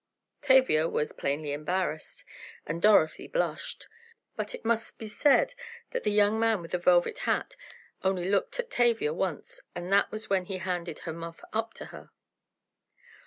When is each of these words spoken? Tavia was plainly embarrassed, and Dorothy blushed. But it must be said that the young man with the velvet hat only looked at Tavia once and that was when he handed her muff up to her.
Tavia 0.41 0.89
was 0.89 1.11
plainly 1.11 1.51
embarrassed, 1.53 2.23
and 2.65 2.81
Dorothy 2.81 3.27
blushed. 3.27 3.87
But 4.35 4.55
it 4.55 4.65
must 4.65 4.97
be 4.97 5.07
said 5.07 5.53
that 5.91 6.01
the 6.01 6.09
young 6.11 6.39
man 6.39 6.59
with 6.63 6.71
the 6.71 6.79
velvet 6.79 7.19
hat 7.29 7.55
only 8.03 8.27
looked 8.27 8.59
at 8.59 8.71
Tavia 8.71 9.13
once 9.13 9.61
and 9.75 9.93
that 9.93 10.09
was 10.11 10.27
when 10.27 10.45
he 10.45 10.57
handed 10.57 11.01
her 11.05 11.13
muff 11.13 11.43
up 11.53 11.75
to 11.75 11.85
her. 11.93 12.09